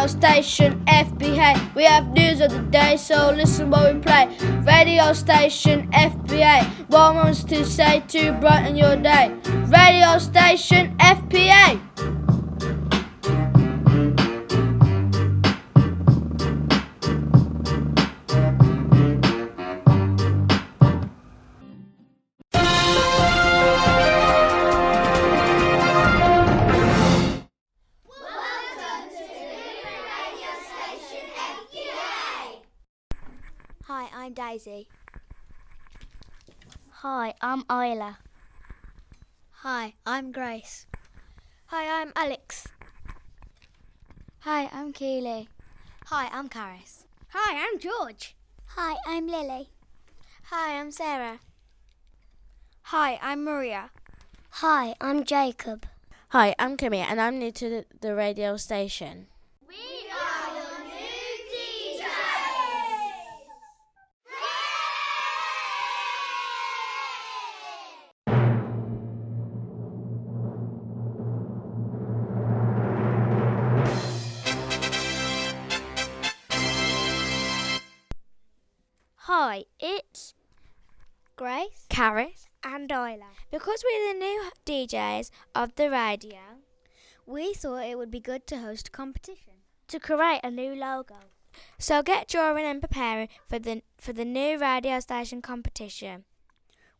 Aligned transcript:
Radio 0.00 0.18
station 0.18 0.82
FPA. 0.86 1.74
We 1.74 1.84
have 1.84 2.08
news 2.14 2.40
of 2.40 2.50
the 2.50 2.62
day, 2.70 2.96
so 2.96 3.32
listen 3.36 3.68
while 3.68 3.92
we 3.92 4.00
play. 4.00 4.34
Radio 4.64 5.12
station 5.12 5.90
FPA. 5.90 6.64
What 6.88 7.16
wants 7.16 7.44
to 7.44 7.66
say 7.66 8.02
to 8.08 8.32
brighten 8.40 8.76
your 8.76 8.96
day? 8.96 9.36
Radio 9.66 10.16
station 10.16 10.96
FPA. 10.96 12.19
I'm 34.30 34.34
Daisy. 34.34 34.86
Hi, 37.02 37.34
I'm 37.40 37.64
Isla. 37.68 38.18
Hi, 39.64 39.94
I'm 40.06 40.30
Grace. 40.30 40.86
Hi, 41.66 42.00
I'm 42.00 42.12
Alex. 42.14 42.68
Hi, 44.42 44.70
I'm 44.72 44.92
Keely. 44.92 45.48
Hi, 46.06 46.28
I'm 46.32 46.48
Caris. 46.48 47.06
Hi, 47.30 47.66
I'm 47.66 47.80
George. 47.80 48.36
Hi, 48.76 48.98
I'm 49.04 49.26
Lily. 49.26 49.70
Hi, 50.44 50.78
I'm 50.78 50.92
Sarah. 50.92 51.40
Hi, 52.82 53.18
I'm 53.20 53.42
Maria. 53.42 53.90
Hi, 54.62 54.94
I'm 55.00 55.24
Jacob. 55.24 55.86
Hi, 56.28 56.54
I'm 56.56 56.76
Kimmy, 56.76 57.04
and 57.04 57.20
I'm 57.20 57.40
new 57.40 57.50
to 57.50 57.68
the, 57.68 57.84
the 58.00 58.14
radio 58.14 58.56
station. 58.56 59.26
It's 79.78 80.34
Grace, 81.36 81.86
Caris, 81.88 82.48
and 82.62 82.90
Isla. 82.90 83.30
because 83.50 83.82
we're 83.84 84.12
the 84.12 84.18
new 84.18 84.50
DJs 84.66 85.30
of 85.54 85.74
the 85.76 85.90
radio, 85.90 86.38
We 87.26 87.54
thought 87.54 87.84
it 87.84 87.96
would 87.96 88.10
be 88.10 88.20
good 88.20 88.46
to 88.48 88.58
host 88.58 88.88
a 88.88 88.90
competition. 88.90 89.54
to 89.88 89.98
create 90.00 90.40
a 90.44 90.50
new 90.50 90.74
logo. 90.74 91.16
So 91.78 92.02
get 92.02 92.28
drawing 92.28 92.64
and 92.64 92.80
preparing 92.80 93.28
for 93.46 93.58
the 93.58 93.82
for 93.98 94.12
the 94.12 94.24
new 94.24 94.58
radio 94.58 95.00
station 95.00 95.42
competition. 95.42 96.24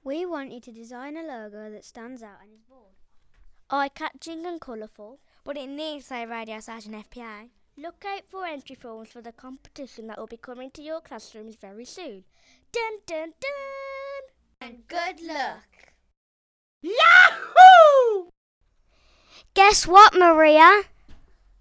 We 0.02 0.24
want 0.26 0.52
you 0.52 0.60
to 0.60 0.72
design 0.72 1.16
a 1.16 1.22
logo 1.22 1.70
that 1.70 1.84
stands 1.84 2.22
out 2.22 2.40
and 2.42 2.52
is 2.54 2.62
bold. 2.68 2.94
Eye-catching 3.68 4.44
and 4.46 4.60
colourful. 4.60 5.20
But 5.44 5.56
it 5.56 5.68
needs 5.68 6.04
to 6.06 6.08
say 6.08 6.26
radio 6.26 6.58
station 6.60 6.94
FPA. 6.94 7.50
Look 7.80 8.04
out 8.04 8.26
for 8.28 8.44
entry 8.44 8.74
forms 8.74 9.08
for 9.08 9.22
the 9.22 9.32
competition 9.32 10.08
that 10.08 10.18
will 10.18 10.26
be 10.26 10.36
coming 10.36 10.70
to 10.72 10.82
your 10.82 11.00
classrooms 11.00 11.56
very 11.56 11.86
soon. 11.86 12.24
Dun 12.72 12.98
dun 13.06 13.32
dun! 13.40 14.22
And 14.60 14.86
good 14.86 15.22
luck. 15.22 15.94
Yahoo! 16.82 18.28
Guess 19.54 19.86
what, 19.86 20.12
Maria? 20.12 20.82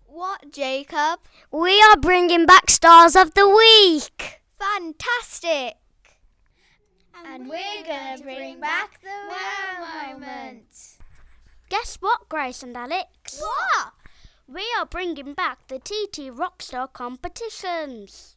What, 0.07 0.51
Jacob? 0.51 1.21
We 1.53 1.81
are 1.83 1.95
bringing 1.95 2.45
back 2.45 2.69
Stars 2.69 3.15
of 3.15 3.33
the 3.33 3.47
Week! 3.47 4.41
Fantastic! 4.59 5.77
And 7.25 7.47
we're 7.47 7.83
gonna 7.87 8.21
bring 8.21 8.59
back 8.59 8.99
the 9.01 9.07
wow 9.07 10.11
moment. 10.11 10.97
Guess 11.69 11.95
what, 12.01 12.27
Grace 12.27 12.61
and 12.61 12.75
Alex? 12.75 13.39
What? 13.39 13.93
We 14.51 14.65
are 14.79 14.85
bringing 14.87 15.35
back 15.35 15.67
the 15.67 15.77
TT 15.77 16.33
Rockstar 16.33 16.91
competitions. 16.91 18.35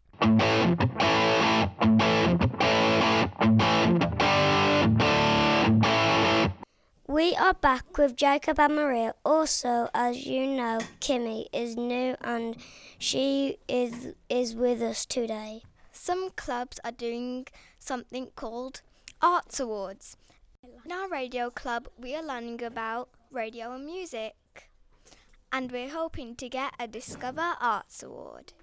We 7.08 7.34
are 7.34 7.54
back 7.54 7.96
with 7.96 8.14
Jacob 8.14 8.60
and 8.60 8.76
Maria. 8.76 9.14
Also, 9.24 9.88
as 9.94 10.26
you 10.26 10.46
know, 10.46 10.80
Kimmy 11.00 11.46
is 11.50 11.76
new 11.76 12.14
and 12.20 12.56
she 12.98 13.56
is 13.66 14.12
is 14.28 14.54
with 14.54 14.82
us 14.82 15.06
today. 15.06 15.62
Some 15.92 16.28
clubs 16.36 16.78
are 16.84 16.92
doing 16.92 17.46
something 17.78 18.32
called 18.36 18.82
Arts 19.22 19.58
Awards. 19.60 20.18
In 20.84 20.92
our 20.92 21.08
radio 21.08 21.48
club, 21.48 21.88
we 21.96 22.14
are 22.14 22.22
learning 22.22 22.62
about 22.62 23.08
radio 23.30 23.72
and 23.72 23.86
music. 23.86 24.34
And 25.52 25.70
we're 25.70 25.90
hoping 25.90 26.34
to 26.36 26.48
get 26.48 26.72
a 26.80 26.86
Discover 26.88 27.56
Arts 27.60 28.02
Award. 28.02 28.54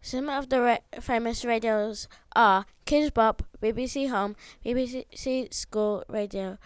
Some 0.00 0.28
of 0.28 0.48
the 0.48 0.60
ra- 0.60 1.00
famous 1.00 1.44
radios 1.44 2.06
are 2.36 2.64
Kidz 2.86 3.12
Bop, 3.12 3.42
BBC 3.60 4.08
Home, 4.08 4.36
BBC 4.64 5.52
School 5.52 6.04
Radio, 6.08 6.58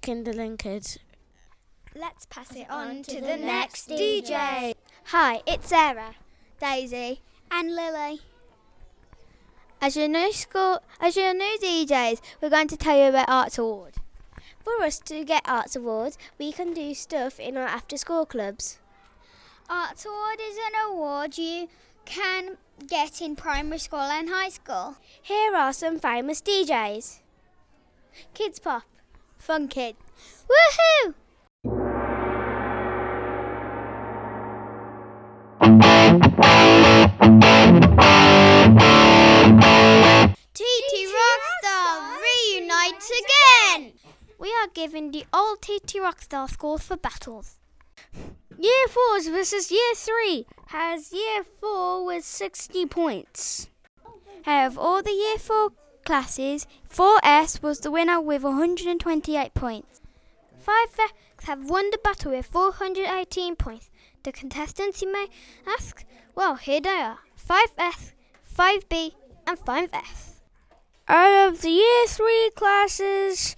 Kindling 0.00 0.56
Kids. 0.56 0.98
Let's 1.94 2.26
pass 2.26 2.54
it 2.56 2.68
on 2.68 3.02
to 3.04 3.20
the 3.20 3.36
next 3.36 3.88
DJ. 3.88 4.74
Hi, 5.04 5.40
it's 5.46 5.68
Sarah. 5.68 6.16
Daisy. 6.60 7.22
And 7.50 7.74
Lily. 7.74 8.20
As 9.80 9.96
your 9.96 10.08
new 10.08 10.32
school, 10.32 10.80
as 11.00 11.16
your 11.16 11.32
new 11.32 11.56
DJs, 11.62 12.20
we're 12.42 12.50
going 12.50 12.68
to 12.68 12.76
tell 12.76 12.98
you 12.98 13.04
about 13.10 13.28
Arts 13.28 13.58
Award. 13.58 13.94
For 14.66 14.82
us 14.84 14.98
to 14.98 15.22
get 15.22 15.44
Arts 15.44 15.76
Awards, 15.76 16.18
we 16.40 16.50
can 16.50 16.74
do 16.74 16.92
stuff 16.92 17.38
in 17.38 17.56
our 17.56 17.68
after 17.68 17.96
school 17.96 18.26
clubs. 18.26 18.80
Arts 19.70 20.04
Award 20.04 20.40
is 20.42 20.56
an 20.56 20.90
award 20.90 21.38
you 21.38 21.68
can 22.04 22.56
get 22.84 23.22
in 23.22 23.36
primary 23.36 23.78
school 23.78 24.00
and 24.00 24.28
high 24.28 24.48
school. 24.48 24.96
Here 25.22 25.54
are 25.54 25.72
some 25.72 26.00
famous 26.00 26.42
DJs 26.42 27.20
Kids 28.34 28.58
Pop, 28.58 28.82
Fun 29.38 29.68
Kid. 29.68 29.94
Woohoo! 30.50 31.14
We 44.46 44.52
are 44.62 44.68
giving 44.72 45.10
the 45.10 45.24
old 45.32 45.60
TT 45.60 45.96
Rockstar 45.96 46.48
scores 46.48 46.82
for 46.82 46.96
battles. 46.96 47.56
Year 48.56 48.86
4s 48.86 49.28
versus 49.28 49.72
Year 49.72 49.92
3 49.96 50.46
has 50.66 51.12
Year 51.12 51.42
4 51.60 52.04
with 52.06 52.24
60 52.24 52.86
points. 52.86 53.68
Out 54.46 54.66
of 54.68 54.78
all 54.78 55.02
the 55.02 55.10
Year 55.10 55.38
4 55.38 55.70
classes, 56.04 56.68
4S 56.88 57.60
was 57.60 57.80
the 57.80 57.90
winner 57.90 58.20
with 58.20 58.44
128 58.44 59.52
points. 59.54 60.00
5X 60.64 61.46
have 61.48 61.68
won 61.68 61.90
the 61.90 61.98
battle 61.98 62.30
with 62.30 62.46
418 62.46 63.56
points. 63.56 63.90
The 64.22 64.30
contestants 64.30 65.02
you 65.02 65.12
may 65.12 65.26
ask, 65.66 66.04
well, 66.36 66.54
here 66.54 66.80
they 66.80 66.90
are 66.90 67.18
5S, 67.36 68.12
5B, 68.56 69.10
and 69.44 69.58
5F. 69.58 70.34
Out 71.08 71.48
of 71.48 71.62
the 71.62 71.70
Year 71.70 72.06
3 72.06 72.50
classes, 72.54 73.56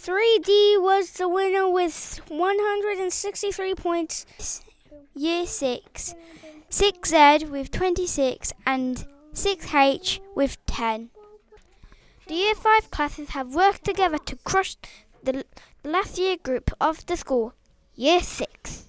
3D 0.00 0.80
was 0.80 1.10
the 1.12 1.28
winner 1.28 1.68
with 1.68 2.20
163 2.28 3.74
points. 3.74 4.24
Year 5.12 5.44
6, 5.44 6.14
6Z 6.70 7.50
with 7.50 7.72
26, 7.72 8.52
and 8.64 9.04
6H 9.34 10.20
with 10.36 10.64
10. 10.66 11.10
The 12.28 12.34
Year 12.34 12.54
5 12.54 12.90
classes 12.92 13.30
have 13.30 13.54
worked 13.54 13.84
together 13.84 14.18
to 14.18 14.36
crush 14.36 14.76
the 15.22 15.44
last 15.82 16.16
year 16.16 16.36
group 16.36 16.70
of 16.80 17.04
the 17.06 17.16
school, 17.16 17.54
Year 17.96 18.20
6. 18.20 18.84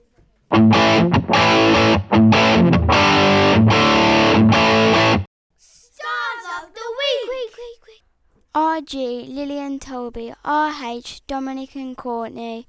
RG, 8.56 9.34
Lillian 9.34 9.78
Toby, 9.78 10.34
RH, 10.44 11.22
Dominic 11.28 11.76
and 11.76 11.96
Courtney, 11.96 12.68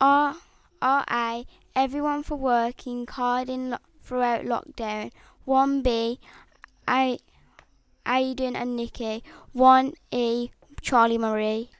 R, 0.00 0.34
RA, 0.82 1.42
everyone 1.76 2.24
for 2.24 2.34
working 2.36 3.06
hard 3.06 3.48
in 3.48 3.70
lo- 3.70 3.78
throughout 4.02 4.44
lockdown. 4.44 5.12
1B, 5.46 6.18
A, 6.88 7.18
Aiden 8.04 8.56
and 8.56 8.76
Nikki. 8.76 9.22
1E, 9.54 10.50
Charlie 10.80 11.18
Marie. 11.18 11.70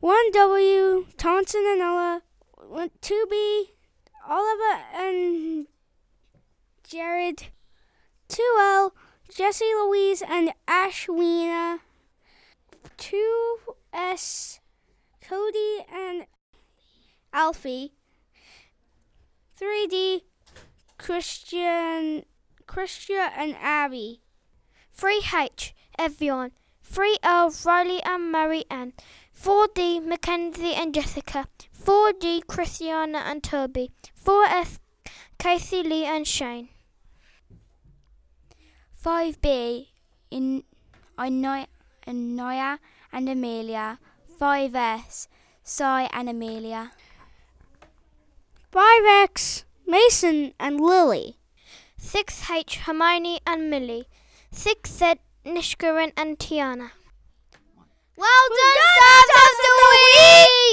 1W, 0.00 1.06
Taunton 1.16 1.64
and 1.66 1.80
Ella. 1.80 2.22
2B, 3.02 3.64
Oliver 4.28 4.82
and 4.94 5.66
Jared, 6.84 7.48
2L, 8.28 8.92
Jesse 9.28 9.64
Louise, 9.74 10.22
and 10.22 10.52
Ashwina, 12.82 13.56
2S, 13.92 14.58
Cody 15.20 15.84
and 15.92 16.26
Alfie, 17.32 17.92
3D, 19.60 20.22
Christian, 20.98 22.24
Christian 22.66 23.28
and 23.36 23.56
Abby. 23.60 24.20
3H, 24.96 25.72
everyone. 25.98 26.52
3L, 26.88 27.64
Riley 27.64 28.02
and 28.02 28.30
Mary 28.30 28.64
Ann. 28.70 28.92
4D, 29.38 30.04
Mackenzie 30.04 30.74
and 30.74 30.94
Jessica. 30.94 31.46
4G, 31.76 32.46
Christiana 32.46 33.18
and 33.18 33.42
Toby. 33.42 33.90
4S, 34.22 34.78
Casey, 35.38 35.82
Lee 35.82 36.04
and 36.04 36.26
Shane. 36.26 36.68
5B, 39.02 39.88
in 40.30 40.64
Inoya 41.18 41.66
and 42.06 42.36
Noah 42.36 42.78
and 43.12 43.28
Amelia. 43.28 43.98
5S, 44.40 45.28
Cy 45.62 46.08
and 46.12 46.28
Amelia. 46.28 46.92
5X, 48.72 49.64
Mason 49.86 50.54
and 50.58 50.80
Lily. 50.80 51.36
6H, 52.00 52.86
Hermione 52.86 53.40
and 53.46 53.70
Millie. 53.70 54.08
6Z, 54.52 55.18
Nishkaran 55.46 56.12
and 56.16 56.38
Tiana. 56.38 56.90
Well 58.16 58.48
done, 58.50 58.76
Stars 59.24 59.42
of 59.42 59.56
the 59.62 59.74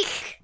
Week! 0.03 0.41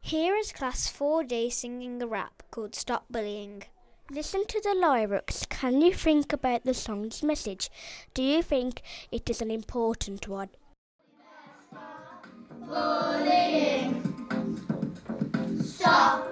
Here 0.00 0.36
is 0.36 0.52
Class 0.52 0.90
4D 0.90 1.52
singing 1.52 2.00
a 2.02 2.06
rap 2.06 2.42
called 2.50 2.74
Stop 2.74 3.06
Bullying. 3.10 3.64
Listen 4.10 4.46
to 4.46 4.58
the 4.62 4.74
lyrics. 4.74 5.44
Can 5.50 5.82
you 5.82 5.92
think 5.92 6.32
about 6.32 6.64
the 6.64 6.72
song's 6.72 7.22
message? 7.22 7.70
Do 8.14 8.22
you 8.22 8.42
think 8.42 8.80
it 9.12 9.28
is 9.28 9.42
an 9.42 9.50
important 9.50 10.26
one? 10.26 10.48
Bullying. 12.66 14.02
Stop 15.62 16.27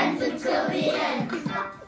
and 0.00 0.22
until 0.22 0.68
the 0.68 0.90
end. 0.94 1.79